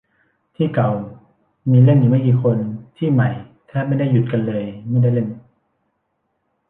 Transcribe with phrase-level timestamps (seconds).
[0.55, 0.89] ที่เก่า
[1.71, 2.57] มีเล่นอยู่ไม่กี่คน
[2.97, 3.29] ที่ใหม่
[3.67, 5.27] แทบไม่ได้หยุดกันเลยไม่ได้เล่น